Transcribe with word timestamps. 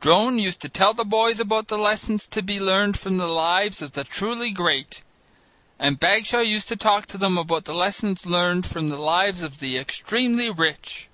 Drone 0.00 0.38
used 0.38 0.60
to 0.62 0.70
tell 0.70 0.94
the 0.94 1.04
boys 1.04 1.38
about 1.38 1.68
the 1.68 1.76
lessons 1.76 2.26
to 2.30 2.40
be 2.40 2.58
learned 2.58 2.98
from 2.98 3.18
the 3.18 3.26
lives 3.26 3.82
of 3.82 3.92
the 3.92 4.04
truly 4.04 4.50
great, 4.50 5.02
and 5.78 6.00
Bagshaw 6.00 6.40
used 6.40 6.68
to 6.68 6.76
talk 6.76 7.04
to 7.08 7.18
them 7.18 7.36
about 7.36 7.66
the 7.66 7.74
lessons 7.74 8.24
learned 8.24 8.64
from 8.64 8.88
the 8.88 8.96
lives 8.96 9.42
of 9.42 9.58
the 9.60 9.76
extremely 9.76 10.48
rich. 10.48 11.08